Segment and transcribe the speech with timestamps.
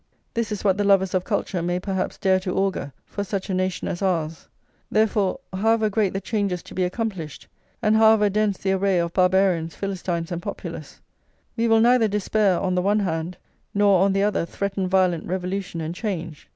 [0.33, 3.53] This is what the lovers of culture may perhaps dare to augur for such a
[3.53, 4.47] nation as ours.
[4.89, 7.47] Therefore, however great the changes to be accomplished,
[7.83, 11.01] and however dense the array of Barbarians, Philistines, and Populace,
[11.55, 13.37] we will neither despair on the one hand,
[13.75, 16.49] nor, on the other, threaten violent revolution and change.